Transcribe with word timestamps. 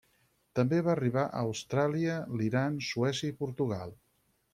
També 0.59 0.77
va 0.85 0.89
arribar 0.93 1.25
a 1.25 1.43
Austràlia, 1.49 2.15
l'Iran, 2.39 2.79
Suècia 2.89 3.33
i 3.35 3.37
Portugal. 3.43 3.95